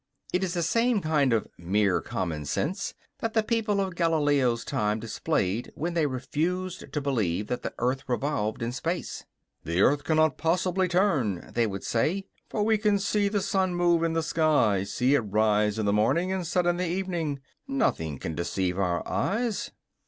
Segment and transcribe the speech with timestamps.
[0.33, 4.99] It is the same kind of "mere common sense" that the people of Galileo's time
[4.99, 9.25] displayed when they refused to believe that the earth revolved in space.
[9.63, 14.01] "The earth cannot possibly turn," they would say, "for we can see the sun move
[14.01, 17.39] in the sky, see it rise in the morning and set in the evening.
[17.67, 19.69] Nothing can deceive our eyes."